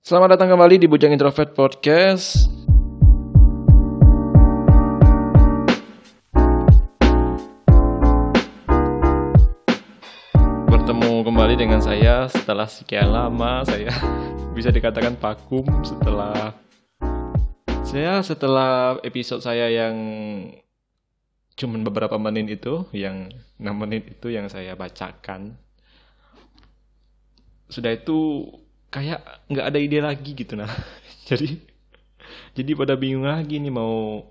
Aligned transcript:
Selamat 0.00 0.32
datang 0.32 0.56
kembali 0.56 0.80
di 0.80 0.88
Bujang 0.88 1.12
Introvert 1.12 1.52
Podcast. 1.52 2.48
Bertemu 10.72 11.20
kembali 11.20 11.52
dengan 11.52 11.84
saya 11.84 12.24
setelah 12.32 12.64
sekian 12.64 13.12
lama 13.12 13.60
saya 13.68 13.92
bisa 14.56 14.72
dikatakan 14.72 15.20
vakum 15.20 15.68
setelah 15.84 16.56
saya 17.84 18.24
setelah 18.24 18.96
episode 19.04 19.44
saya 19.44 19.68
yang 19.68 20.00
cuman 21.60 21.84
beberapa 21.84 22.16
menit 22.16 22.48
itu 22.48 22.88
yang 22.96 23.28
6 23.60 23.68
menit 23.76 24.16
itu 24.16 24.32
yang 24.32 24.48
saya 24.48 24.72
bacakan 24.80 25.60
sudah 27.68 27.92
itu 27.92 28.48
kayak 28.90 29.22
nggak 29.46 29.66
ada 29.70 29.78
ide 29.78 29.98
lagi 30.02 30.30
gitu 30.34 30.58
nah. 30.58 30.70
Jadi 31.30 31.70
jadi 32.54 32.74
pada 32.74 32.98
bingung 32.98 33.26
lagi 33.26 33.62
nih 33.62 33.70
mau 33.70 34.26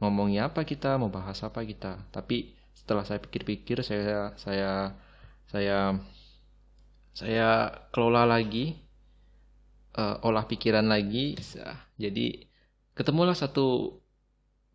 ngomongnya 0.00 0.52
apa 0.52 0.64
kita 0.64 1.00
mau 1.00 1.08
bahas 1.08 1.40
apa 1.40 1.64
kita. 1.64 1.96
Tapi 2.12 2.52
setelah 2.76 3.04
saya 3.04 3.20
pikir-pikir 3.20 3.80
saya 3.80 4.36
saya 4.36 4.96
saya 5.48 5.96
saya 7.16 7.48
kelola 7.92 8.28
lagi 8.28 8.76
uh, 9.96 10.20
olah 10.24 10.44
pikiran 10.44 10.88
lagi. 10.88 11.36
Jadi 11.96 12.44
ketemulah 12.92 13.36
satu 13.36 13.98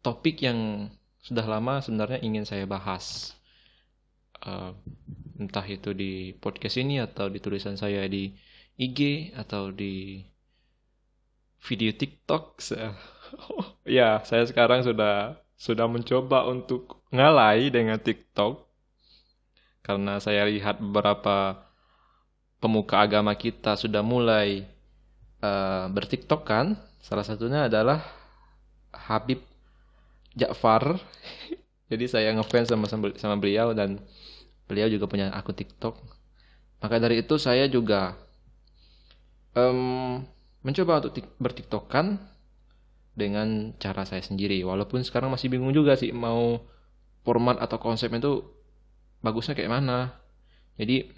topik 0.01 0.45
yang 0.45 0.89
sudah 1.21 1.45
lama 1.45 1.81
sebenarnya 1.81 2.21
ingin 2.21 2.45
saya 2.45 2.65
bahas. 2.69 3.33
Uh, 4.45 4.77
entah 5.41 5.65
itu 5.65 5.89
di 5.91 6.37
podcast 6.37 6.77
ini 6.77 7.01
atau 7.01 7.27
di 7.33 7.41
tulisan 7.41 7.75
saya 7.75 8.05
di 8.05 8.29
IG 8.75 9.31
atau 9.35 9.71
di 9.71 10.23
video 11.63 11.91
TikTok 11.95 12.61
ya 13.97 14.21
saya 14.21 14.43
sekarang 14.45 14.85
sudah 14.85 15.39
sudah 15.55 15.87
mencoba 15.87 16.45
untuk 16.45 17.01
ngalai 17.09 17.71
dengan 17.71 17.97
TikTok 17.97 18.67
karena 19.81 20.19
saya 20.19 20.45
lihat 20.45 20.81
beberapa 20.83 21.65
pemuka 22.59 23.05
agama 23.05 23.37
kita 23.37 23.77
sudah 23.79 24.01
mulai 24.01 24.67
uh, 25.39 25.87
bertiktok 25.93 26.43
kan 26.43 26.75
salah 26.99 27.21
satunya 27.21 27.69
adalah 27.69 28.01
Habib 28.89 29.45
Ja'far. 30.35 30.97
Jadi 31.91 32.05
saya 32.09 32.33
ngefans 32.33 32.73
sama 32.73 32.89
sama 32.89 33.35
beliau 33.37 33.71
dan 33.77 34.01
beliau 34.65 34.89
juga 34.89 35.05
punya 35.05 35.29
akun 35.31 35.53
TikTok. 35.53 35.95
Maka 36.81 36.97
dari 36.97 37.21
itu 37.21 37.37
saya 37.37 37.69
juga 37.69 38.17
um, 39.55 40.21
mencoba 40.61 41.01
untuk 41.01 41.25
bertiktokan 41.41 42.19
dengan 43.15 43.73
cara 43.79 44.03
saya 44.03 44.21
sendiri. 44.21 44.61
Walaupun 44.61 45.01
sekarang 45.01 45.31
masih 45.31 45.47
bingung 45.47 45.71
juga 45.71 45.95
sih 45.95 46.11
mau 46.11 46.61
format 47.23 47.57
atau 47.57 47.79
konsep 47.81 48.11
itu 48.11 48.43
bagusnya 49.23 49.57
kayak 49.57 49.71
mana. 49.71 50.13
Jadi 50.75 51.09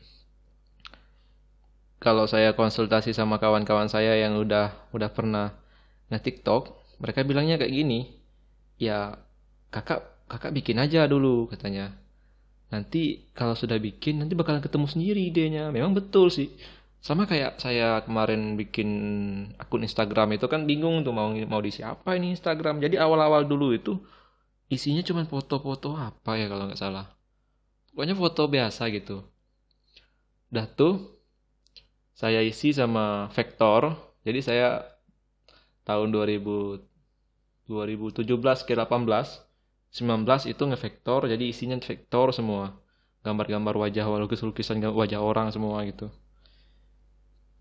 kalau 1.98 2.30
saya 2.30 2.54
konsultasi 2.54 3.12
sama 3.12 3.42
kawan-kawan 3.42 3.90
saya 3.90 4.16
yang 4.22 4.38
udah 4.38 4.94
udah 4.94 5.10
pernah 5.10 5.58
nge-TikTok, 6.14 6.96
mereka 7.02 7.26
bilangnya 7.26 7.58
kayak 7.58 7.74
gini 7.74 8.14
ya 8.78 9.18
kakak 9.74 10.06
kakak 10.30 10.54
bikin 10.54 10.78
aja 10.78 11.10
dulu 11.10 11.50
katanya 11.50 11.98
nanti 12.68 13.32
kalau 13.34 13.56
sudah 13.56 13.80
bikin 13.80 14.22
nanti 14.22 14.36
bakalan 14.36 14.62
ketemu 14.62 14.88
sendiri 14.92 15.22
idenya 15.24 15.72
memang 15.72 15.96
betul 15.96 16.28
sih 16.28 16.52
sama 17.08 17.24
kayak 17.24 17.56
saya 17.64 18.04
kemarin 18.04 18.60
bikin 18.60 18.90
akun 19.56 19.80
Instagram 19.88 20.36
itu 20.36 20.52
kan 20.52 20.68
bingung 20.68 21.08
tuh 21.08 21.16
mau 21.16 21.32
mau 21.48 21.64
di 21.64 21.72
siapa 21.72 22.20
ini 22.20 22.36
Instagram. 22.36 22.84
Jadi 22.84 23.00
awal-awal 23.00 23.48
dulu 23.48 23.72
itu 23.72 23.96
isinya 24.68 25.00
cuma 25.08 25.24
foto-foto 25.24 25.96
apa 25.96 26.36
ya 26.36 26.52
kalau 26.52 26.68
nggak 26.68 26.76
salah. 26.76 27.08
Pokoknya 27.96 28.12
foto 28.12 28.52
biasa 28.52 28.92
gitu. 28.92 29.24
Udah 30.52 30.68
tuh 30.68 31.24
saya 32.12 32.44
isi 32.44 32.76
sama 32.76 33.32
vektor. 33.32 33.96
Jadi 34.28 34.40
saya 34.44 34.84
tahun 35.88 36.12
2000 36.12 36.84
2017 37.72 38.68
ke 38.68 38.76
18 38.76 38.84
19 39.96 40.52
itu 40.52 40.64
ngevektor. 40.68 41.24
Jadi 41.32 41.56
isinya 41.56 41.80
vektor 41.80 42.36
semua. 42.36 42.76
Gambar-gambar 43.24 43.80
wajah 43.80 44.04
lukis-lukisan 44.04 44.84
wajah 44.92 45.24
orang 45.24 45.56
semua 45.56 45.88
gitu 45.88 46.12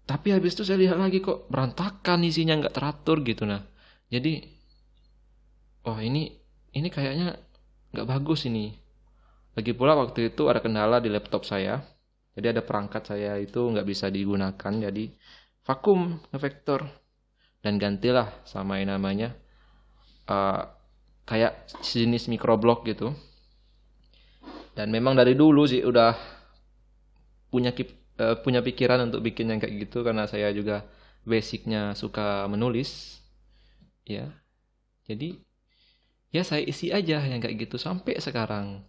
tapi 0.06 0.30
habis 0.30 0.54
itu 0.54 0.62
saya 0.62 0.78
lihat 0.78 1.02
lagi 1.02 1.18
kok 1.18 1.50
berantakan 1.50 2.22
isinya 2.22 2.54
nggak 2.62 2.74
teratur 2.78 3.26
gitu 3.26 3.42
nah. 3.42 3.66
Jadi 4.06 4.38
oh 5.82 5.98
ini 5.98 6.30
ini 6.78 6.88
kayaknya 6.94 7.34
nggak 7.90 8.06
bagus 8.06 8.46
ini. 8.46 8.70
Lagi 9.58 9.74
pula 9.74 9.98
waktu 9.98 10.30
itu 10.30 10.46
ada 10.46 10.62
kendala 10.62 11.02
di 11.02 11.10
laptop 11.10 11.42
saya. 11.42 11.82
Jadi 12.38 12.54
ada 12.54 12.62
perangkat 12.62 13.02
saya 13.02 13.34
itu 13.42 13.58
nggak 13.58 13.82
bisa 13.82 14.06
digunakan 14.06 14.72
jadi 14.78 15.10
vakum 15.66 16.22
ngevektor. 16.30 16.86
Dan 17.58 17.82
gantilah 17.82 18.46
sama 18.46 18.78
yang 18.78 18.94
namanya 18.94 19.34
uh, 20.30 20.70
kayak 21.26 21.66
jenis 21.82 22.30
microblog 22.30 22.86
gitu. 22.86 23.10
Dan 24.70 24.94
memang 24.94 25.18
dari 25.18 25.34
dulu 25.34 25.66
sih 25.66 25.82
udah 25.82 26.14
punya 27.50 27.74
uh, 28.20 28.36
punya 28.40 28.60
pikiran 28.64 29.08
untuk 29.08 29.24
bikin 29.24 29.52
yang 29.52 29.60
kayak 29.60 29.88
gitu 29.88 30.02
karena 30.02 30.28
saya 30.28 30.52
juga 30.52 30.84
basicnya 31.26 31.92
suka 31.98 32.46
menulis. 32.50 33.20
Ya. 34.06 34.30
Jadi 35.06 35.38
ya 36.30 36.42
saya 36.42 36.62
isi 36.62 36.90
aja 36.90 37.22
yang 37.22 37.38
kayak 37.42 37.68
gitu 37.68 37.76
sampai 37.76 38.18
sekarang. 38.18 38.82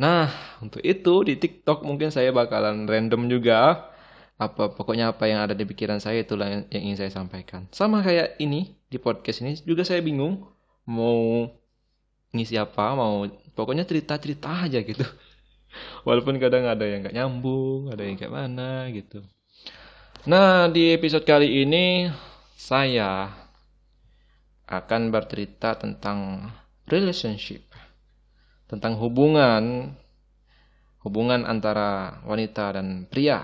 Nah 0.00 0.30
untuk 0.64 0.80
itu 0.82 1.26
di 1.26 1.36
TikTok 1.36 1.84
mungkin 1.84 2.08
saya 2.12 2.30
bakalan 2.30 2.86
random 2.88 3.28
juga. 3.28 3.90
Apa 4.40 4.72
pokoknya 4.72 5.12
apa 5.12 5.28
yang 5.28 5.44
ada 5.44 5.52
di 5.52 5.68
pikiran 5.68 6.00
saya 6.00 6.24
itulah 6.24 6.48
yang, 6.48 6.62
yang 6.72 6.82
ingin 6.88 6.98
saya 7.04 7.12
sampaikan. 7.12 7.68
Sama 7.76 8.00
kayak 8.00 8.40
ini 8.40 8.72
di 8.88 8.96
podcast 8.96 9.44
ini 9.44 9.52
juga 9.68 9.84
saya 9.84 10.00
bingung 10.00 10.48
mau 10.88 11.44
ngisi 12.32 12.56
apa 12.56 12.94
mau 12.94 13.26
pokoknya 13.52 13.84
cerita 13.84 14.16
cerita 14.16 14.64
aja 14.64 14.80
gitu 14.80 15.02
walaupun 16.06 16.36
kadang 16.36 16.66
ada 16.66 16.84
yang 16.86 17.04
nggak 17.06 17.16
nyambung 17.16 17.90
ada 17.90 18.02
yang 18.02 18.16
kayak 18.16 18.34
mana 18.34 18.88
gitu 18.92 19.22
nah 20.28 20.68
di 20.68 20.92
episode 20.92 21.24
kali 21.24 21.64
ini 21.64 22.10
saya 22.56 23.32
akan 24.70 25.10
bercerita 25.10 25.74
tentang 25.74 26.50
relationship 26.86 27.64
tentang 28.70 28.94
hubungan 29.00 29.94
hubungan 31.02 31.48
antara 31.48 32.20
wanita 32.28 32.76
dan 32.76 33.08
pria 33.08 33.42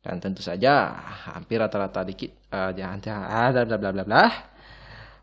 dan 0.00 0.16
tentu 0.16 0.40
saja 0.40 0.96
hampir 1.28 1.60
rata-rata 1.60 2.04
dikit 2.04 2.32
uh, 2.52 2.72
ada 2.72 3.60
bla 3.68 3.76
bla 3.76 3.90
bla 3.92 4.04
bla. 4.04 4.24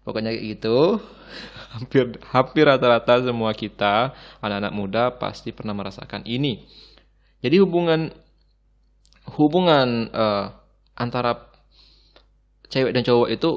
Pokoknya 0.08 0.32
kayak 0.32 0.46
gitu. 0.56 1.04
hampir 1.76 2.16
hampir 2.32 2.64
rata-rata 2.64 3.20
semua 3.20 3.52
kita 3.52 4.16
anak-anak 4.40 4.74
muda 4.74 5.04
pasti 5.20 5.52
pernah 5.52 5.76
merasakan 5.76 6.24
ini. 6.24 6.64
Jadi 7.44 7.60
hubungan 7.60 8.10
hubungan 9.36 10.08
uh, 10.10 10.56
antara 10.96 11.52
cewek 12.72 12.96
dan 12.96 13.04
cowok 13.04 13.30
itu 13.30 13.52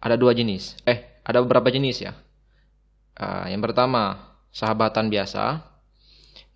ada 0.00 0.14
dua 0.14 0.32
jenis. 0.32 0.78
Eh, 0.86 1.20
ada 1.26 1.42
beberapa 1.42 1.68
jenis 1.68 2.06
ya. 2.06 2.12
Uh, 3.16 3.50
yang 3.50 3.60
pertama 3.64 4.36
sahabatan 4.52 5.08
biasa 5.08 5.64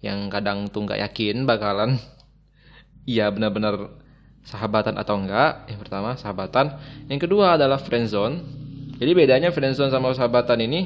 yang 0.00 0.32
kadang 0.32 0.68
tuh 0.68 0.88
nggak 0.88 1.00
yakin 1.08 1.44
bakalan 1.44 1.96
iya 3.08 3.28
benar-benar 3.32 3.96
sahabatan 4.44 4.96
atau 4.96 5.20
enggak 5.20 5.68
yang 5.68 5.80
pertama 5.80 6.16
sahabatan 6.16 6.80
yang 7.08 7.20
kedua 7.20 7.60
adalah 7.60 7.76
friendzone 7.76 8.59
jadi 9.00 9.10
bedanya 9.16 9.48
friendzone 9.50 9.90
sama 9.90 10.12
sahabatan 10.12 10.60
ini 10.60 10.80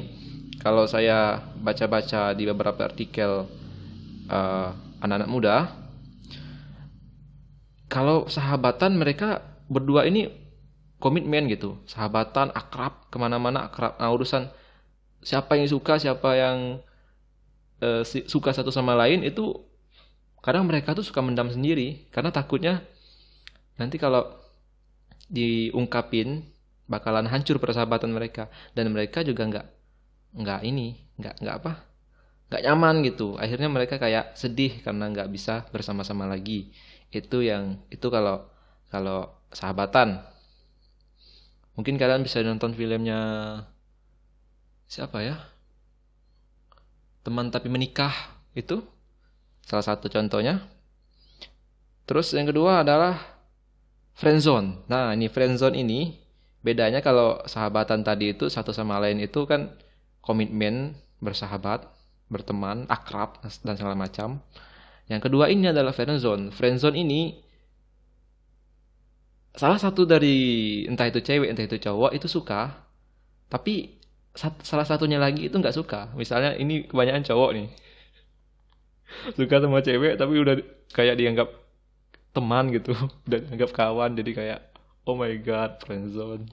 kalau 0.63 0.87
saya 0.87 1.43
baca-baca 1.59 2.31
di 2.33 2.47
beberapa 2.47 2.87
artikel 2.87 3.45
eh, 4.31 4.69
anak-anak 5.03 5.29
muda 5.29 5.55
kalau 7.85 8.25
sahabatan 8.25 8.97
mereka 8.97 9.45
berdua 9.69 10.09
ini 10.09 10.27
komitmen 10.99 11.45
gitu. 11.51 11.77
Sahabatan 11.85 12.49
akrab 12.53 13.07
ke 13.13 13.17
mana-mana 13.21 13.69
akrab. 13.69 13.97
Nah, 14.01 14.09
urusan 14.09 14.49
siapa 15.21 15.57
yang 15.57 15.69
suka 15.69 16.01
siapa 16.01 16.29
yang 16.37 16.57
uh, 17.81 18.01
suka 18.05 18.53
satu 18.53 18.73
sama 18.73 18.97
lain 18.97 19.25
itu 19.25 19.53
kadang 20.41 20.65
mereka 20.69 20.97
tuh 20.97 21.05
suka 21.05 21.21
mendam 21.21 21.49
sendiri. 21.53 22.09
Karena 22.09 22.33
takutnya 22.33 22.81
nanti 23.77 24.01
kalau 24.01 24.25
diungkapin 25.29 26.45
bakalan 26.85 27.29
hancur 27.29 27.57
persahabatan 27.61 28.13
mereka. 28.13 28.49
Dan 28.77 28.93
mereka 28.93 29.21
juga 29.21 29.45
nggak 29.45 29.67
nggak 30.35 30.61
ini 30.67 30.99
nggak 31.15 31.35
nggak 31.39 31.55
apa 31.63 31.95
nggak 32.49 32.61
nyaman 32.61 32.95
gitu. 33.05 33.35
Akhirnya 33.41 33.69
mereka 33.69 33.97
kayak 33.97 34.37
sedih 34.37 34.81
karena 34.85 35.09
nggak 35.09 35.29
bisa 35.33 35.65
bersama-sama 35.73 36.29
lagi. 36.29 36.69
Itu 37.09 37.41
yang 37.41 37.81
itu 37.89 38.07
kalau 38.13 38.45
kalau 38.93 39.33
sahabatan. 39.49 40.21
Mungkin 41.75 41.99
kalian 41.99 42.23
bisa 42.23 42.39
nonton 42.39 42.71
filmnya 42.71 43.19
siapa 44.87 45.19
ya? 45.25 45.35
Teman 47.25 47.51
tapi 47.51 47.67
menikah 47.67 48.13
itu 48.55 48.79
salah 49.65 49.83
satu 49.83 50.07
contohnya. 50.07 50.63
Terus 52.05 52.31
yang 52.37 52.47
kedua 52.47 52.85
adalah 52.85 53.17
friendzone. 54.15 54.85
Nah 54.87 55.11
ini 55.11 55.27
friendzone 55.27 55.75
ini 55.81 56.24
bedanya 56.65 57.05
kalau 57.05 57.45
sahabatan 57.45 58.01
tadi 58.01 58.33
itu 58.33 58.49
satu 58.49 58.73
sama 58.73 58.97
lain 58.97 59.21
itu 59.21 59.45
kan 59.45 59.77
komitmen 60.25 60.97
bersahabat 61.21 61.85
berteman 62.33 62.89
akrab 62.89 63.37
dan 63.45 63.77
segala 63.77 63.93
macam 63.93 64.41
yang 65.05 65.21
kedua 65.21 65.53
ini 65.53 65.69
adalah 65.69 65.93
friendzone. 65.93 66.49
Friendzone 66.49 66.97
ini 66.97 67.37
salah 69.53 69.77
satu 69.77 70.03
dari 70.03 70.83
entah 70.89 71.05
itu 71.07 71.21
cewek 71.21 71.47
entah 71.53 71.65
itu 71.69 71.77
cowok 71.77 72.11
itu 72.17 72.25
suka, 72.25 72.73
tapi 73.47 74.01
salah 74.65 74.83
satunya 74.83 75.21
lagi 75.21 75.45
itu 75.45 75.55
nggak 75.55 75.75
suka. 75.77 76.09
Misalnya 76.17 76.57
ini 76.57 76.89
kebanyakan 76.89 77.21
cowok 77.21 77.49
nih 77.53 77.67
suka 79.37 79.55
sama 79.61 79.79
cewek 79.85 80.17
tapi 80.17 80.33
udah 80.41 80.55
kayak 80.89 81.15
dianggap 81.21 81.49
teman 82.33 82.73
gitu, 82.73 82.97
udah 83.29 83.39
dianggap 83.45 83.69
kawan 83.77 84.17
jadi 84.17 84.31
kayak 84.33 84.59
oh 85.05 85.15
my 85.15 85.33
god 85.41 85.77
friendzone. 85.81 86.49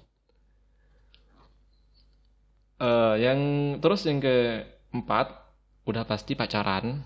Uh, 2.82 3.14
yang 3.16 3.38
terus 3.78 4.04
yang 4.04 4.18
keempat 4.18 5.38
udah 5.86 6.02
pasti 6.02 6.34
pacaran 6.34 7.02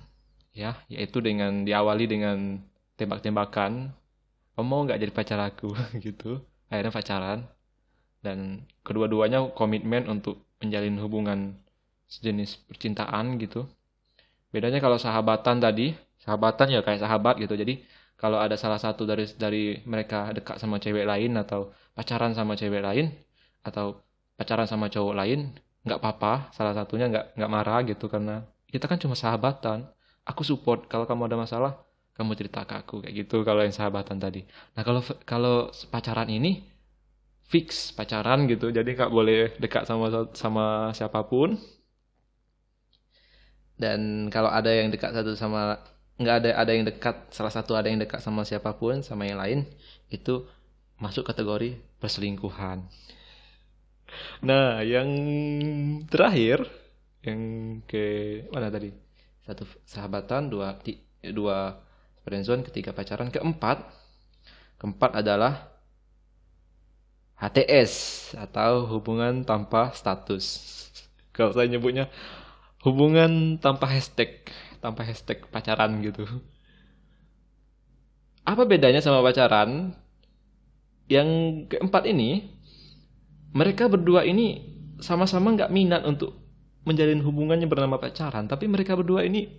ya 0.56 0.72
yaitu 0.88 1.20
dengan 1.20 1.64
diawali 1.64 2.04
dengan 2.10 2.60
tembak-tembakan. 2.96 3.92
Kamu 4.56 4.66
mau 4.66 4.82
nggak 4.88 5.00
jadi 5.00 5.12
pacar 5.12 5.40
aku? 5.40 5.76
Gitu. 6.04 6.40
Akhirnya 6.72 6.92
pacaran. 6.92 7.40
Dan 8.24 8.66
kedua-duanya 8.82 9.54
komitmen 9.54 10.08
untuk 10.10 10.42
menjalin 10.58 10.98
hubungan 10.98 11.54
sejenis 12.08 12.58
percintaan 12.66 13.38
gitu. 13.38 13.68
Bedanya 14.50 14.80
kalau 14.80 14.96
sahabatan 14.96 15.60
tadi 15.62 15.94
sahabatan 16.24 16.72
ya 16.74 16.80
kayak 16.82 17.04
sahabat 17.04 17.38
gitu. 17.38 17.54
Jadi 17.54 17.84
kalau 18.16 18.40
ada 18.40 18.56
salah 18.56 18.80
satu 18.80 19.04
dari 19.04 19.28
dari 19.36 19.84
mereka 19.84 20.32
dekat 20.32 20.56
sama 20.56 20.80
cewek 20.80 21.04
lain 21.04 21.36
atau 21.36 21.72
pacaran 21.92 22.32
sama 22.32 22.56
cewek 22.56 22.80
lain 22.80 23.12
atau 23.60 24.00
pacaran 24.40 24.64
sama 24.64 24.88
cowok 24.88 25.14
lain 25.16 25.52
nggak 25.84 26.00
apa-apa. 26.00 26.48
Salah 26.56 26.72
satunya 26.72 27.12
nggak 27.12 27.36
nggak 27.36 27.50
marah 27.52 27.80
gitu 27.84 28.08
karena 28.08 28.44
kita 28.72 28.88
kan 28.88 28.96
cuma 28.96 29.12
sahabatan. 29.12 29.84
Aku 30.26 30.42
support. 30.42 30.90
Kalau 30.90 31.06
kamu 31.06 31.30
ada 31.30 31.36
masalah 31.38 31.72
kamu 32.16 32.32
cerita 32.40 32.64
ke 32.64 32.74
aku. 32.80 33.04
Kayak 33.04 33.14
gitu 33.26 33.44
kalau 33.44 33.60
yang 33.62 33.76
sahabatan 33.76 34.16
tadi. 34.16 34.42
Nah 34.74 34.82
kalau 34.82 35.04
kalau 35.28 35.56
pacaran 35.92 36.32
ini 36.32 36.64
fix 37.46 37.92
pacaran 37.92 38.48
gitu. 38.48 38.72
Jadi 38.72 38.96
nggak 38.96 39.12
boleh 39.12 39.54
dekat 39.60 39.84
sama 39.84 40.32
sama 40.32 40.66
siapa 40.96 41.20
pun. 41.28 41.60
Dan 43.76 44.32
kalau 44.32 44.48
ada 44.48 44.72
yang 44.72 44.88
dekat 44.88 45.12
satu 45.12 45.36
sama 45.36 45.76
nggak 46.16 46.36
ada 46.42 46.50
ada 46.56 46.70
yang 46.72 46.84
dekat 46.88 47.28
salah 47.28 47.52
satu 47.52 47.76
ada 47.76 47.92
yang 47.92 48.00
dekat 48.00 48.24
sama 48.24 48.40
siapa 48.48 48.72
pun 48.72 49.04
sama 49.04 49.28
yang 49.28 49.36
lain 49.36 49.68
itu 50.08 50.48
masuk 50.96 51.28
kategori 51.28 51.76
perselingkuhan. 52.00 52.88
Nah 54.40 54.80
yang 54.80 55.08
terakhir 56.08 56.64
yang 57.20 57.40
ke 57.84 58.04
mana 58.48 58.72
tadi? 58.72 58.94
Satu 59.44 59.68
sahabatan 59.84 60.48
dua 60.48 60.74
ti, 60.80 60.98
dua 61.20 61.76
friendzone 62.24 62.64
ketiga 62.64 62.96
pacaran 62.96 63.28
keempat. 63.28 63.84
Keempat 64.76 65.20
adalah 65.24 65.72
HTS 67.36 67.92
atau 68.40 68.88
hubungan 68.96 69.44
tanpa 69.44 69.92
status. 69.92 70.44
Kalau 71.36 71.52
saya 71.52 71.68
nyebutnya 71.68 72.08
hubungan 72.80 73.60
tanpa 73.60 73.90
hashtag 73.92 74.48
tanpa 74.86 75.02
hashtag 75.02 75.42
pacaran 75.50 75.98
gitu 76.06 76.22
apa 78.46 78.62
bedanya 78.62 79.02
sama 79.02 79.26
pacaran 79.26 79.98
yang 81.10 81.26
keempat 81.66 82.06
ini 82.06 82.54
mereka 83.50 83.90
berdua 83.90 84.22
ini 84.22 84.76
sama-sama 85.00 85.52
nggak 85.56 85.72
minat 85.72 86.02
untuk 86.06 86.46
menjalin 86.86 87.18
hubungannya 87.20 87.66
bernama 87.66 87.98
pacaran, 87.98 88.46
tapi 88.46 88.70
mereka 88.70 88.94
berdua 88.94 89.26
ini 89.26 89.50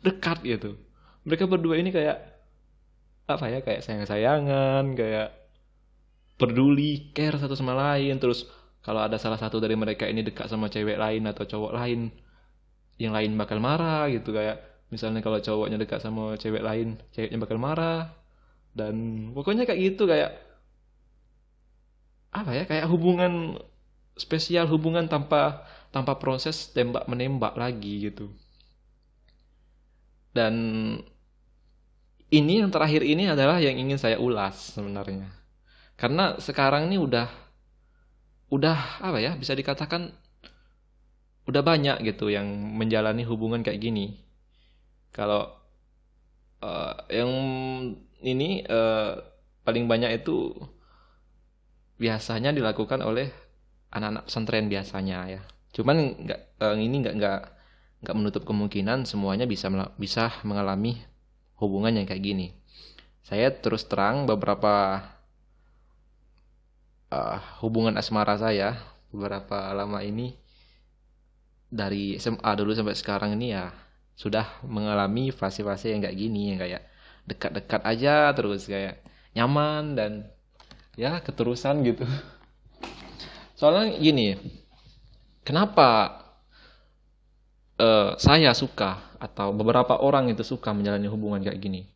dekat 0.00 0.40
gitu. 0.40 0.80
Mereka 1.28 1.44
berdua 1.44 1.76
ini 1.76 1.92
kayak 1.92 2.16
apa 3.28 3.44
ya, 3.52 3.60
kayak 3.60 3.84
sayang-sayangan, 3.84 4.96
kayak 4.96 5.36
peduli, 6.40 7.12
care 7.12 7.36
satu 7.36 7.52
sama 7.52 7.76
lain. 7.76 8.16
Terus 8.16 8.48
kalau 8.80 9.04
ada 9.04 9.20
salah 9.20 9.36
satu 9.36 9.60
dari 9.60 9.76
mereka 9.76 10.08
ini 10.08 10.24
dekat 10.24 10.48
sama 10.48 10.72
cewek 10.72 10.96
lain 10.96 11.28
atau 11.28 11.44
cowok 11.44 11.76
lain, 11.76 12.08
yang 12.98 13.14
lain 13.14 13.38
bakal 13.38 13.58
marah 13.62 14.10
gitu 14.10 14.34
kayak 14.34 14.58
misalnya 14.92 15.20
kalau 15.22 15.38
cowoknya 15.38 15.78
dekat 15.78 16.00
sama 16.02 16.34
cewek 16.36 16.62
lain, 16.62 16.98
ceweknya 17.14 17.38
bakal 17.38 17.58
marah. 17.60 18.10
Dan 18.74 18.94
pokoknya 19.34 19.66
kayak 19.66 19.80
gitu 19.94 20.06
kayak 20.06 20.38
apa 22.34 22.50
ya, 22.54 22.64
kayak 22.68 22.86
hubungan 22.92 23.56
spesial 24.18 24.66
hubungan 24.68 25.06
tanpa 25.06 25.64
tanpa 25.94 26.18
proses 26.20 26.68
tembak 26.74 27.06
menembak 27.08 27.54
lagi 27.56 28.10
gitu 28.10 28.28
dan 30.36 30.54
ini 32.28 32.60
yang 32.60 32.68
terakhir 32.68 33.00
ini 33.00 33.30
adalah 33.32 33.56
yang 33.58 33.74
ingin 33.74 33.96
saya 33.96 34.20
ulas 34.20 34.76
sebenarnya 34.76 35.32
karena 35.96 36.36
sekarang 36.38 36.92
ini 36.92 37.00
udah 37.00 37.26
udah 38.52 39.00
apa 39.00 39.18
ya 39.18 39.32
bisa 39.38 39.56
dikatakan 39.56 40.12
udah 41.48 41.62
banyak 41.64 42.04
gitu 42.04 42.28
yang 42.28 42.44
menjalani 42.76 43.24
hubungan 43.24 43.64
kayak 43.64 43.80
gini 43.80 44.20
kalau 45.10 45.48
uh, 46.60 46.94
yang 47.08 47.32
ini 48.20 48.62
uh, 48.68 49.16
paling 49.64 49.88
banyak 49.88 50.20
itu 50.22 50.52
biasanya 51.96 52.52
dilakukan 52.52 53.00
oleh 53.00 53.32
anak-anak 53.88 54.28
pesantren 54.28 54.68
biasanya 54.68 55.18
ya 55.26 55.42
Cuman 55.72 56.26
nggak 56.26 56.40
uh, 56.58 56.74
ini 56.74 56.96
nggak 57.04 57.14
nggak 57.18 57.40
nggak 58.02 58.16
menutup 58.16 58.42
kemungkinan 58.46 59.04
semuanya 59.04 59.44
bisa 59.44 59.68
bisa 59.94 60.34
mengalami 60.46 60.98
hubungan 61.58 61.94
yang 61.94 62.06
kayak 62.08 62.24
gini. 62.24 62.46
Saya 63.26 63.52
terus 63.52 63.84
terang 63.84 64.24
beberapa 64.24 65.04
uh, 67.12 67.38
hubungan 67.60 67.94
asmara 68.00 68.34
saya 68.40 68.80
beberapa 69.12 69.70
lama 69.76 70.00
ini 70.00 70.34
dari 71.68 72.16
SMA 72.16 72.50
dulu 72.56 72.72
sampai 72.72 72.96
sekarang 72.96 73.36
ini 73.36 73.52
ya 73.52 73.72
sudah 74.18 74.64
mengalami 74.66 75.30
fase-fase 75.30 75.94
yang 75.94 76.02
kayak 76.02 76.18
gini 76.18 76.56
yang 76.56 76.58
kayak 76.58 76.82
dekat-dekat 77.28 77.80
aja 77.84 78.32
terus 78.32 78.66
kayak 78.66 79.04
nyaman 79.36 79.94
dan 79.94 80.12
ya 80.96 81.20
keterusan 81.20 81.84
gitu. 81.84 82.02
Soalnya 83.58 83.98
gini, 83.98 84.38
Kenapa 85.48 86.12
uh, 87.80 88.20
saya 88.20 88.52
suka 88.52 89.16
atau 89.16 89.56
beberapa 89.56 89.96
orang 89.96 90.28
itu 90.28 90.44
suka 90.44 90.76
menjalani 90.76 91.08
hubungan 91.08 91.40
kayak 91.40 91.56
gini? 91.56 91.88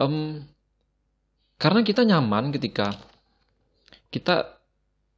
Um, 0.00 0.40
karena 1.60 1.84
kita 1.84 2.08
nyaman 2.08 2.48
ketika 2.56 2.96
kita 4.08 4.56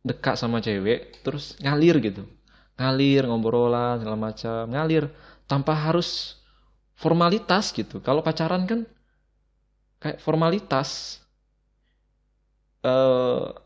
dekat 0.03 0.35
sama 0.35 0.59
cewek 0.59 1.23
terus 1.23 1.55
ngalir 1.63 2.03
gitu 2.03 2.27
ngalir 2.75 3.23
ngobrolan 3.27 4.03
segala 4.03 4.19
macam 4.19 4.63
ngalir 4.71 5.11
tanpa 5.47 5.73
harus 5.75 6.41
formalitas 6.99 7.71
gitu 7.71 8.03
kalau 8.03 8.23
pacaran 8.23 8.67
kan 8.67 8.81
kayak 10.03 10.19
formalitas 10.19 11.21
uh, 12.83 13.65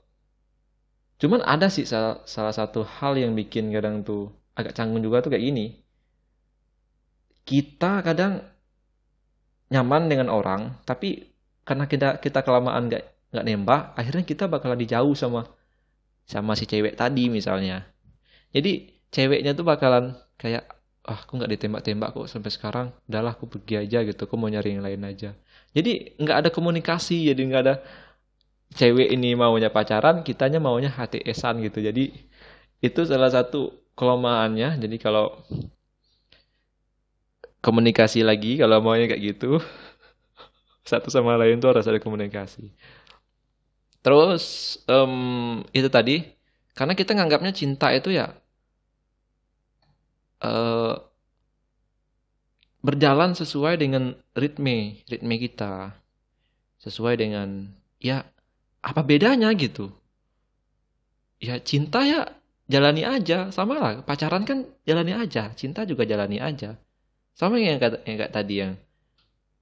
Cuman 1.18 1.42
ada 1.42 1.66
sih 1.66 1.82
salah, 1.82 2.22
salah 2.24 2.54
satu 2.54 2.86
hal 2.86 3.18
yang 3.18 3.34
bikin 3.34 3.74
kadang 3.74 4.06
tuh 4.06 4.30
agak 4.54 4.72
canggung 4.78 5.02
juga 5.02 5.18
tuh 5.18 5.34
kayak 5.34 5.44
gini. 5.50 5.66
Kita 7.42 8.06
kadang 8.06 8.38
nyaman 9.74 10.06
dengan 10.06 10.30
orang, 10.30 10.78
tapi 10.86 11.26
karena 11.66 11.90
kita 11.90 12.22
kita 12.22 12.46
kelamaan 12.46 12.86
nggak 12.86 13.34
nggak 13.34 13.44
nembak, 13.44 13.82
akhirnya 13.98 14.24
kita 14.24 14.46
bakalan 14.46 14.78
dijauh 14.78 15.12
sama 15.18 15.44
sama 16.24 16.54
si 16.54 16.70
cewek 16.70 16.94
tadi 16.94 17.26
misalnya. 17.26 17.82
Jadi 18.54 18.97
ceweknya 19.14 19.52
tuh 19.58 19.64
bakalan 19.66 20.16
kayak 20.40 20.68
ah 21.08 21.18
aku 21.24 21.40
nggak 21.40 21.50
ditembak-tembak 21.56 22.12
kok 22.12 22.28
sampai 22.28 22.52
sekarang, 22.52 22.86
udahlah 23.08 23.32
aku 23.32 23.48
pergi 23.48 23.80
aja 23.80 24.04
gitu, 24.04 24.28
aku 24.28 24.36
mau 24.36 24.52
nyari 24.52 24.76
yang 24.76 24.84
lain 24.84 25.02
aja. 25.08 25.32
Jadi 25.72 26.20
nggak 26.20 26.36
ada 26.44 26.50
komunikasi, 26.52 27.32
jadi 27.32 27.40
nggak 27.48 27.62
ada 27.64 27.74
cewek 28.76 29.08
ini 29.16 29.32
maunya 29.32 29.72
pacaran, 29.72 30.20
kitanya 30.20 30.60
maunya 30.60 30.92
HTS-an 30.92 31.64
gitu. 31.64 31.80
Jadi 31.80 32.12
itu 32.84 33.00
salah 33.08 33.32
satu 33.32 33.72
kelemahannya. 33.96 34.76
Jadi 34.76 34.96
kalau 35.00 35.32
komunikasi 37.62 38.22
lagi 38.22 38.58
kalau 38.58 38.78
maunya 38.82 39.10
kayak 39.10 39.22
gitu 39.34 39.58
satu 40.90 41.10
sama 41.10 41.34
lain 41.34 41.58
tuh 41.58 41.74
harus 41.74 41.86
ada 41.86 41.98
komunikasi 41.98 42.70
terus 44.00 44.78
um, 44.86 45.60
itu 45.74 45.90
tadi 45.90 46.22
karena 46.72 46.94
kita 46.94 47.18
nganggapnya 47.18 47.50
cinta 47.50 47.90
itu 47.90 48.14
ya 48.14 48.30
uh, 50.42 50.94
berjalan 52.82 53.34
sesuai 53.34 53.80
dengan 53.80 54.14
ritme 54.34 55.02
ritme 55.06 55.34
kita. 55.38 55.94
Sesuai 56.78 57.18
dengan 57.18 57.74
ya 57.98 58.22
apa 58.82 59.02
bedanya? 59.02 59.50
gitu. 59.54 59.90
Ya 61.42 61.58
cinta 61.62 62.02
ya 62.06 62.30
jalani 62.70 63.02
aja. 63.02 63.50
Sama 63.50 63.78
lah 63.78 63.92
pacaran 64.06 64.46
kan 64.46 64.66
jalani 64.86 65.14
aja 65.14 65.50
cinta 65.58 65.82
juga 65.86 66.06
jalani 66.06 66.38
aja. 66.38 66.78
Sama 67.38 67.58
yang 67.62 67.78
kayak, 67.78 68.02
yang 68.06 68.16
kayak 68.18 68.34
tadi 68.34 68.54
yang 68.62 68.72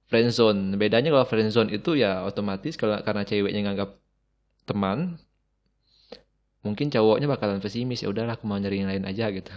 friendzone 0.07 0.79
bedanya 0.79 1.11
kalau 1.11 1.27
friendzone 1.27 1.69
itu 1.75 1.99
ya 1.99 2.23
otomatis 2.23 2.79
kalau 2.79 2.95
karena 3.03 3.27
ceweknya 3.27 3.61
nganggap 3.67 3.89
teman 4.63 5.19
mungkin 6.63 6.87
cowoknya 6.91 7.27
bakalan 7.27 7.59
pesimis 7.63 8.03
ya 8.03 8.11
udahlah 8.11 8.35
aku 8.39 8.47
mau 8.47 8.59
nyari 8.59 8.83
yang 8.83 8.89
lain 8.91 9.05
aja 9.07 9.31
gitu 9.31 9.51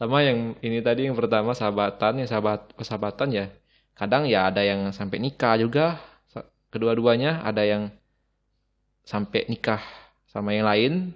sama 0.00 0.24
yang 0.24 0.56
ini 0.64 0.80
tadi 0.80 1.12
yang 1.12 1.12
pertama 1.12 1.52
sahabatan 1.52 2.24
yang 2.24 2.28
sahabat 2.32 2.72
persahabatan 2.72 3.28
ya. 3.36 3.46
Kadang 3.92 4.24
ya 4.24 4.48
ada 4.48 4.64
yang 4.64 4.96
sampai 4.96 5.20
nikah 5.20 5.60
juga 5.60 6.00
kedua-duanya. 6.72 7.44
Ada 7.44 7.68
yang 7.68 7.92
sampai 9.04 9.44
nikah 9.52 9.84
sama 10.24 10.56
yang 10.56 10.64
lain 10.64 11.12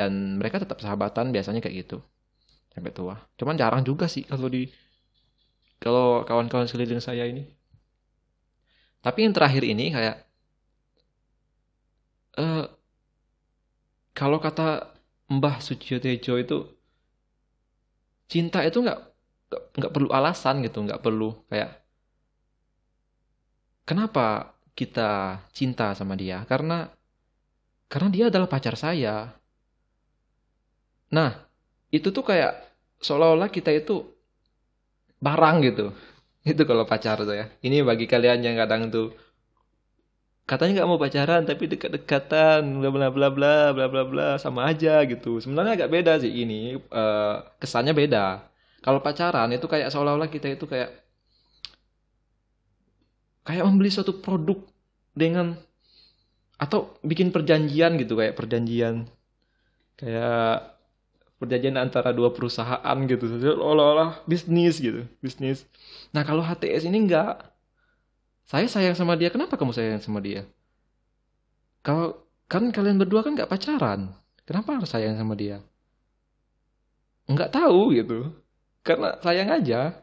dan 0.00 0.40
mereka 0.40 0.56
tetap 0.56 0.80
sahabatan 0.80 1.28
biasanya 1.28 1.60
kayak 1.60 1.84
gitu. 1.84 2.00
Sampai 2.72 2.88
tua. 2.96 3.20
Cuman 3.36 3.60
jarang 3.60 3.84
juga 3.84 4.08
sih 4.08 4.24
kalau 4.24 4.48
di 4.48 4.64
kalau 5.76 6.24
kawan-kawan 6.24 6.64
sekeliling 6.64 7.04
saya 7.04 7.28
ini. 7.28 7.44
Tapi 9.04 9.28
yang 9.28 9.36
terakhir 9.36 9.60
ini 9.60 9.92
kayak 9.92 10.24
uh, 12.40 12.64
kalau 14.16 14.40
kata 14.40 14.88
Mbah 15.28 15.60
Suciyo 15.60 16.00
Tejo 16.00 16.40
itu 16.40 16.75
cinta 18.26 18.62
itu 18.66 18.82
nggak 18.82 19.00
nggak 19.78 19.92
perlu 19.94 20.10
alasan 20.10 20.62
gitu 20.66 20.82
nggak 20.82 21.02
perlu 21.02 21.32
kayak 21.50 21.86
kenapa 23.86 24.56
kita 24.76 25.40
cinta 25.56 25.96
sama 25.96 26.18
dia? 26.18 26.44
Karena 26.44 26.84
karena 27.88 28.08
dia 28.12 28.24
adalah 28.28 28.50
pacar 28.50 28.74
saya. 28.76 29.32
Nah 31.14 31.30
itu 31.94 32.10
tuh 32.10 32.26
kayak 32.26 32.52
seolah-olah 33.00 33.48
kita 33.48 33.72
itu 33.72 34.04
barang 35.22 35.56
gitu. 35.64 35.86
Itu 36.46 36.62
kalau 36.62 36.86
pacar 36.86 37.18
tuh 37.26 37.34
ya. 37.34 37.50
Ini 37.58 37.82
bagi 37.82 38.06
kalian 38.06 38.38
yang 38.38 38.54
kadang 38.54 38.86
tuh 38.86 39.10
katanya 40.46 40.72
nggak 40.80 40.88
mau 40.88 41.00
pacaran 41.02 41.42
tapi 41.42 41.66
dekat-dekatan 41.66 42.62
bla 42.78 42.90
bla 42.94 43.10
bla 43.10 43.28
bla 43.34 43.54
bla 43.74 43.86
bla 43.90 44.02
bla 44.06 44.28
sama 44.38 44.70
aja 44.70 45.02
gitu. 45.02 45.42
Sebenarnya 45.42 45.74
agak 45.82 45.90
beda 45.90 46.12
sih 46.22 46.30
ini 46.30 46.78
uh, 46.78 47.42
kesannya 47.58 47.92
beda. 47.92 48.46
Kalau 48.80 49.02
pacaran 49.02 49.50
itu 49.50 49.66
kayak 49.66 49.90
seolah-olah 49.90 50.30
kita 50.30 50.46
itu 50.54 50.70
kayak 50.70 50.94
kayak 53.42 53.66
membeli 53.66 53.90
suatu 53.90 54.22
produk 54.22 54.62
dengan 55.10 55.58
atau 56.56 56.94
bikin 57.02 57.34
perjanjian 57.34 57.98
gitu 58.00 58.16
kayak 58.16 58.38
perjanjian 58.38 59.04
kayak 59.98 60.72
perjanjian 61.42 61.74
antara 61.74 62.14
dua 62.14 62.30
perusahaan 62.30 62.96
gitu. 63.10 63.26
Seolah-olah 63.42 64.22
bisnis 64.30 64.78
gitu 64.78 65.10
bisnis. 65.18 65.66
Nah 66.14 66.22
kalau 66.22 66.46
HTS 66.46 66.86
ini 66.86 67.10
enggak 67.10 67.55
saya 68.46 68.70
sayang 68.70 68.94
sama 68.94 69.18
dia, 69.18 69.28
kenapa 69.28 69.58
kamu 69.58 69.74
sayang 69.74 69.98
sama 69.98 70.22
dia? 70.22 70.46
Kalau 71.82 72.22
kan 72.46 72.70
kalian 72.70 72.98
berdua 72.98 73.26
kan 73.26 73.34
nggak 73.34 73.50
pacaran, 73.50 74.14
kenapa 74.46 74.78
harus 74.78 74.90
sayang 74.90 75.18
sama 75.18 75.34
dia? 75.34 75.58
Nggak 77.26 77.50
tahu 77.50 77.90
gitu, 77.98 78.30
karena 78.86 79.18
sayang 79.18 79.50
aja. 79.50 79.98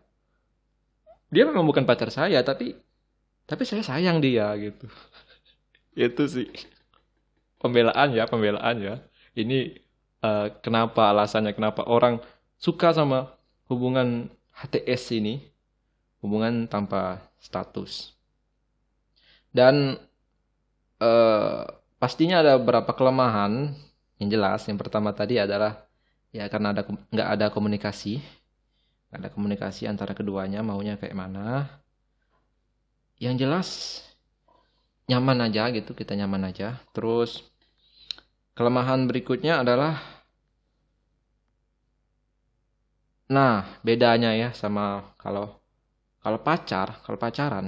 Dia 1.31 1.43
memang 1.47 1.63
bukan 1.63 1.87
pacar 1.87 2.11
saya, 2.11 2.43
tapi 2.43 2.75
tapi 3.47 3.63
saya 3.63 3.79
sayang 3.79 4.19
dia 4.19 4.51
gitu. 4.59 4.91
Itu 5.95 6.27
sih 6.27 6.51
pembelaan 7.63 8.11
ya, 8.11 8.27
pembelaan 8.27 8.83
ya. 8.83 8.95
Ini 9.39 9.79
uh, 10.19 10.51
kenapa 10.59 11.15
alasannya 11.15 11.55
kenapa 11.55 11.87
orang 11.87 12.19
suka 12.59 12.91
sama 12.91 13.31
hubungan 13.71 14.27
HTS 14.51 15.15
ini, 15.15 15.47
hubungan 16.19 16.67
tanpa 16.67 17.23
status. 17.39 18.13
Dan 19.53 20.01
uh, 20.97 21.61
pastinya 22.01 22.41
ada 22.41 22.57
beberapa 22.57 22.91
kelemahan 22.97 23.69
yang 24.17 24.29
jelas. 24.33 24.65
Yang 24.65 24.89
pertama 24.89 25.13
tadi 25.13 25.37
adalah 25.37 25.85
ya 26.33 26.49
karena 26.49 26.73
ada 26.73 26.81
nggak 26.83 27.29
ada 27.37 27.47
komunikasi, 27.53 28.17
nggak 29.13 29.19
ada 29.21 29.29
komunikasi 29.29 29.85
antara 29.85 30.17
keduanya 30.17 30.65
maunya 30.65 30.97
kayak 30.97 31.13
mana. 31.13 31.69
Yang 33.21 33.35
jelas 33.45 33.69
nyaman 35.05 35.37
aja 35.45 35.69
gitu 35.69 35.93
kita 35.93 36.17
nyaman 36.17 36.49
aja. 36.49 36.81
Terus 36.97 37.45
kelemahan 38.57 39.05
berikutnya 39.05 39.61
adalah 39.61 40.01
Nah, 43.33 43.65
bedanya 43.87 44.29
ya 44.35 44.49
sama 44.53 45.15
kalau 45.17 45.57
kalau 46.23 46.39
pacar, 46.47 46.87
kalau 47.03 47.17
pacaran 47.17 47.67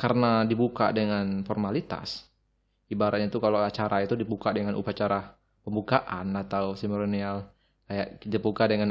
karena 0.00 0.48
dibuka 0.48 0.88
dengan 0.96 1.44
formalitas, 1.44 2.24
ibaratnya 2.88 3.28
itu 3.28 3.36
kalau 3.36 3.60
acara 3.60 4.00
itu 4.00 4.16
dibuka 4.16 4.48
dengan 4.48 4.72
upacara 4.72 5.36
pembukaan 5.60 6.32
atau 6.40 6.72
seremonial. 6.72 7.44
Kayak 7.84 8.08
kita 8.24 8.38
buka 8.40 8.64
dengan 8.64 8.88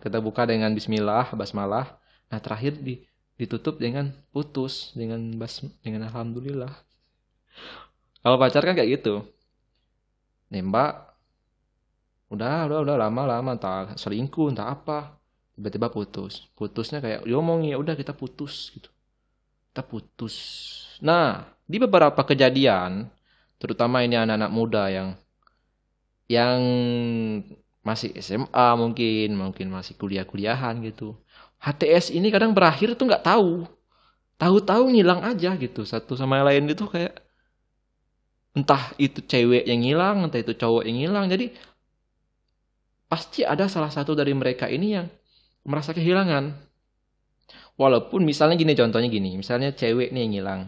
kita 0.00 0.18
buka 0.24 0.48
dengan 0.48 0.72
Bismillah, 0.72 1.36
basmalah, 1.36 2.00
nah 2.32 2.40
terakhir 2.40 2.80
di, 2.80 3.04
ditutup 3.36 3.76
dengan 3.76 4.08
putus 4.32 4.96
dengan 4.96 5.20
bas 5.36 5.60
dengan 5.84 6.08
Alhamdulillah. 6.08 6.72
Kalau 8.24 8.40
pacar 8.40 8.64
kan 8.64 8.72
kayak 8.72 8.96
gitu, 8.96 9.20
nembak, 10.48 11.12
udah 12.32 12.64
udah 12.72 12.78
udah 12.88 12.96
lama 12.96 13.22
lama. 13.28 13.50
Entah 13.52 13.92
selingkuh 14.00 14.48
entah 14.48 14.72
apa. 14.72 15.12
Tiba-tiba 15.56 15.92
putus. 15.92 16.48
Putusnya 16.56 17.04
kayak 17.04 17.28
diomongin 17.28 17.76
ya 17.76 17.78
udah 17.80 17.96
kita 17.96 18.12
putus 18.12 18.72
gitu 18.72 18.95
kita 19.76 19.84
putus. 19.84 20.36
Nah, 21.04 21.44
di 21.68 21.76
beberapa 21.76 22.24
kejadian, 22.24 23.12
terutama 23.60 24.00
ini 24.00 24.16
anak-anak 24.16 24.48
muda 24.48 24.88
yang 24.88 25.08
yang 26.32 26.58
masih 27.84 28.16
SMA 28.16 28.68
mungkin, 28.80 29.36
mungkin 29.36 29.68
masih 29.68 29.92
kuliah-kuliahan 30.00 30.80
gitu. 30.80 31.12
HTS 31.60 32.16
ini 32.16 32.32
kadang 32.32 32.56
berakhir 32.56 32.96
tuh 32.96 33.04
nggak 33.04 33.20
tahu. 33.20 33.68
Tahu-tahu 34.40 34.96
ngilang 34.96 35.20
aja 35.28 35.52
gitu. 35.60 35.84
Satu 35.84 36.16
sama 36.16 36.40
yang 36.40 36.48
lain 36.48 36.64
itu 36.72 36.88
kayak 36.88 37.20
entah 38.56 38.96
itu 38.96 39.20
cewek 39.20 39.68
yang 39.68 39.84
ngilang, 39.84 40.24
entah 40.24 40.40
itu 40.40 40.56
cowok 40.56 40.88
yang 40.88 41.04
ngilang. 41.04 41.28
Jadi 41.28 41.52
pasti 43.12 43.44
ada 43.44 43.68
salah 43.68 43.92
satu 43.92 44.16
dari 44.16 44.32
mereka 44.32 44.72
ini 44.72 44.96
yang 44.96 45.12
merasa 45.68 45.92
kehilangan. 45.92 46.65
Walaupun 47.76 48.24
misalnya 48.24 48.56
gini 48.56 48.72
contohnya 48.72 49.08
gini, 49.12 49.36
misalnya 49.36 49.72
cewek 49.76 50.08
nih 50.08 50.20
yang 50.24 50.34
hilang. 50.40 50.60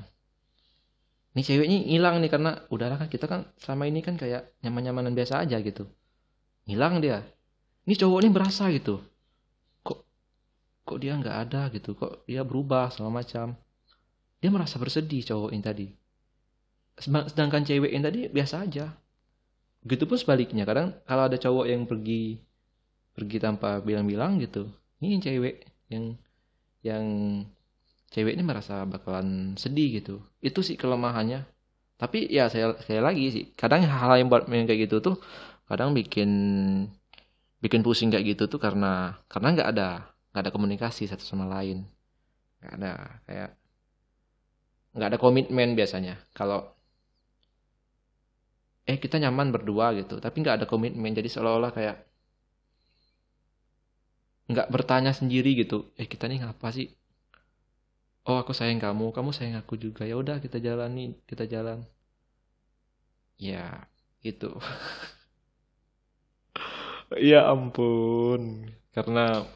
Nih 1.33 1.45
ceweknya 1.45 1.89
hilang 1.89 2.21
nih 2.21 2.29
karena 2.29 2.61
udahlah 2.69 3.01
kan 3.01 3.09
kita 3.09 3.25
kan 3.25 3.49
selama 3.57 3.89
ini 3.89 4.05
kan 4.05 4.21
kayak 4.21 4.53
nyaman-nyamanan 4.61 5.17
biasa 5.17 5.45
aja 5.49 5.57
gitu. 5.65 5.89
Hilang 6.69 7.01
dia. 7.01 7.25
Ini 7.89 7.97
cowok 7.97 8.19
ini 8.21 8.29
berasa 8.29 8.69
gitu. 8.69 9.01
Kok 9.81 9.99
kok 10.85 10.99
dia 11.01 11.17
nggak 11.17 11.37
ada 11.49 11.73
gitu, 11.73 11.97
kok 11.97 12.29
dia 12.29 12.45
berubah 12.45 12.93
segala 12.93 13.25
macam. 13.25 13.57
Dia 14.45 14.51
merasa 14.53 14.77
bersedih 14.77 15.25
cowok 15.25 15.51
ini 15.57 15.63
tadi. 15.65 15.87
Sedangkan 17.01 17.65
cewek 17.65 17.89
ini 17.89 18.05
tadi 18.05 18.21
biasa 18.29 18.69
aja. 18.69 18.93
Gitu 19.81 20.05
pun 20.05 20.21
sebaliknya. 20.21 20.69
Kadang 20.69 20.93
kalau 21.09 21.25
ada 21.25 21.41
cowok 21.41 21.65
yang 21.73 21.89
pergi 21.89 22.37
pergi 23.17 23.41
tanpa 23.41 23.81
bilang-bilang 23.81 24.37
gitu. 24.43 24.69
Ini 25.01 25.23
cewek 25.25 25.55
yang 25.89 26.19
yang 26.83 27.05
cewek 28.13 28.35
ini 28.37 28.45
merasa 28.45 28.85
bakalan 28.89 29.55
sedih 29.59 30.01
gitu. 30.01 30.25
Itu 30.41 30.61
sih 30.65 30.77
kelemahannya. 30.81 31.45
Tapi 31.99 32.31
ya 32.31 32.47
saya 32.47 32.79
saya 32.87 33.01
lagi 33.03 33.25
sih 33.35 33.45
kadang 33.59 33.83
hal-hal 33.83 34.23
yang 34.23 34.29
buat 34.31 34.47
yang 34.47 34.71
kayak 34.71 34.87
gitu 34.87 35.03
tuh 35.03 35.17
kadang 35.67 35.93
bikin 35.99 36.31
bikin 37.59 37.83
pusing 37.83 38.09
kayak 38.15 38.39
gitu 38.39 38.47
tuh 38.47 38.61
karena 38.63 39.19
karena 39.27 39.49
nggak 39.55 39.69
ada 39.75 39.89
nggak 40.31 40.43
ada 40.47 40.53
komunikasi 40.55 41.11
satu 41.11 41.25
sama 41.27 41.45
lain. 41.51 41.85
Nggak 42.63 42.73
ada 42.79 42.93
kayak 43.27 43.51
nggak 44.95 45.09
ada 45.15 45.19
komitmen 45.19 45.75
biasanya. 45.75 46.15
Kalau 46.33 46.71
eh 48.89 48.97
kita 48.97 49.21
nyaman 49.21 49.53
berdua 49.53 49.93
gitu. 49.99 50.23
Tapi 50.23 50.37
nggak 50.43 50.65
ada 50.65 50.67
komitmen. 50.71 51.13
Jadi 51.13 51.29
seolah-olah 51.29 51.73
kayak 51.75 52.08
nggak 54.51 54.69
bertanya 54.75 55.13
sendiri 55.21 55.51
gitu. 55.61 55.77
Eh 56.01 56.07
kita 56.13 56.25
nih 56.31 56.39
ngapa 56.43 56.69
sih? 56.77 56.87
Oh 58.29 58.37
aku 58.43 58.53
sayang 58.59 58.81
kamu 58.85 59.05
kamu 59.17 59.31
sayang 59.37 59.57
aku 59.63 59.75
juga. 59.85 60.03
Ya 60.11 60.15
udah 60.23 60.37
kita 60.45 60.59
jalani 60.67 61.05
kita 61.31 61.45
jalan. 61.53 61.79
Ya 63.39 63.89
itu 64.23 64.51
ya 67.31 67.41
ampun. 67.53 68.73
Karena 68.95 69.47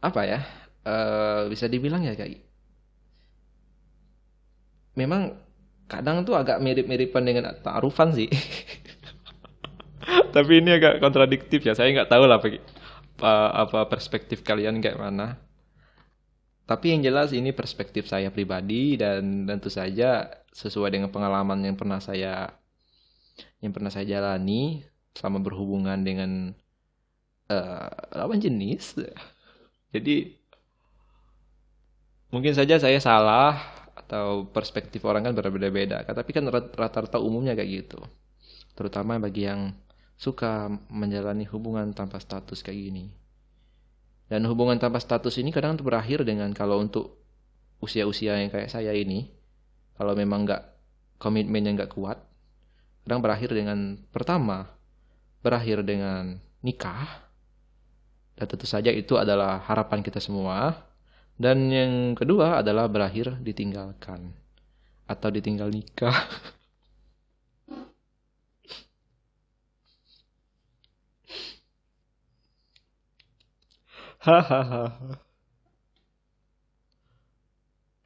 apa 0.00 0.20
ya 0.24 0.40
uh, 0.88 1.44
bisa 1.52 1.68
dibilang 1.68 2.00
ya 2.04 2.16
kayak 2.16 2.40
memang 4.96 5.36
kadang 5.90 6.22
tuh 6.22 6.38
agak 6.38 6.62
mirip-miripan 6.62 7.22
dengan 7.26 7.44
ta'arufan 7.64 8.14
sih. 8.14 8.30
Tapi 10.34 10.52
ini 10.62 10.70
agak 10.78 11.02
kontradiktif 11.02 11.60
ya 11.66 11.74
saya 11.74 11.90
nggak 11.92 12.10
tahu 12.10 12.24
lah 12.30 12.38
apa, 13.20 13.68
apa 13.68 13.80
perspektif 13.92 14.40
kalian 14.40 14.80
kayak 14.80 14.96
mana 14.96 15.36
tapi 16.70 16.94
yang 16.94 17.02
jelas 17.02 17.34
ini 17.34 17.50
perspektif 17.50 18.06
saya 18.06 18.30
pribadi 18.30 18.94
dan 18.94 19.42
tentu 19.42 19.66
saja 19.66 20.30
sesuai 20.54 20.94
dengan 20.94 21.10
pengalaman 21.10 21.58
yang 21.66 21.74
pernah 21.74 21.98
saya 21.98 22.46
yang 23.58 23.74
pernah 23.74 23.90
saya 23.90 24.06
jalani 24.06 24.86
selama 25.10 25.42
berhubungan 25.42 25.98
dengan 25.98 26.54
uh, 27.50 27.90
lawan 28.14 28.38
jenis. 28.38 29.02
Jadi 29.94 30.30
mungkin 32.30 32.54
saja 32.54 32.78
saya 32.78 33.02
salah 33.02 33.58
atau 33.98 34.46
perspektif 34.46 35.02
orang 35.02 35.26
kan 35.26 35.34
berbeda-beda. 35.34 36.06
Tapi 36.06 36.30
kan 36.30 36.46
rata-rata 36.54 37.18
umumnya 37.18 37.58
kayak 37.58 37.70
gitu. 37.84 37.98
Terutama 38.78 39.18
bagi 39.18 39.50
yang 39.50 39.74
suka 40.20 40.68
menjalani 40.92 41.48
hubungan 41.48 41.96
tanpa 41.96 42.20
status 42.20 42.60
kayak 42.60 42.76
gini. 42.76 43.08
Dan 44.28 44.44
hubungan 44.44 44.76
tanpa 44.76 45.00
status 45.00 45.40
ini 45.40 45.48
kadang 45.48 45.80
berakhir 45.80 46.28
dengan 46.28 46.52
kalau 46.52 46.76
untuk 46.76 47.16
usia-usia 47.80 48.36
yang 48.36 48.52
kayak 48.52 48.68
saya 48.68 48.92
ini, 48.92 49.32
kalau 49.96 50.12
memang 50.12 50.44
nggak 50.44 50.62
komitmen 51.16 51.64
yang 51.64 51.80
nggak 51.80 51.96
kuat, 51.96 52.20
kadang 53.08 53.24
berakhir 53.24 53.56
dengan 53.56 53.96
pertama 54.12 54.68
berakhir 55.40 55.80
dengan 55.88 56.36
nikah. 56.60 57.24
Dan 58.36 58.44
tentu 58.44 58.68
saja 58.68 58.92
itu 58.92 59.16
adalah 59.16 59.64
harapan 59.64 60.04
kita 60.04 60.20
semua. 60.20 60.84
Dan 61.40 61.72
yang 61.72 62.12
kedua 62.12 62.60
adalah 62.60 62.92
berakhir 62.92 63.40
ditinggalkan 63.40 64.36
atau 65.08 65.28
ditinggal 65.32 65.72
nikah. 65.72 66.12
Hahaha. 74.20 74.84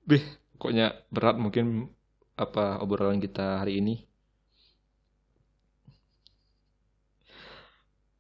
Bih, 0.09 0.23
pokoknya 0.54 0.94
berat 1.11 1.37
mungkin 1.40 1.90
apa 2.38 2.78
obrolan 2.78 3.18
kita 3.18 3.64
hari 3.64 3.83
ini. 3.83 4.04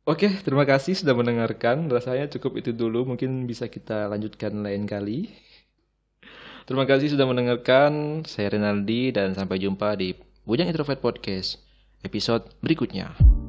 Oke, 0.04 0.28
terima 0.44 0.68
kasih 0.68 0.92
sudah 0.92 1.16
mendengarkan. 1.16 1.88
Rasanya 1.88 2.28
cukup 2.28 2.60
itu 2.60 2.76
dulu. 2.76 3.08
Mungkin 3.08 3.48
bisa 3.48 3.72
kita 3.72 4.04
lanjutkan 4.12 4.52
lain 4.60 4.84
kali. 4.84 5.32
Terima 6.68 6.84
kasih 6.84 7.16
sudah 7.16 7.24
mendengarkan. 7.24 8.24
Saya 8.28 8.52
Renaldi 8.52 9.16
dan 9.16 9.32
sampai 9.32 9.60
jumpa 9.60 9.96
di 9.96 10.12
Bujang 10.44 10.68
Introvert 10.68 11.00
Podcast 11.00 11.60
episode 12.04 12.52
berikutnya. 12.60 13.43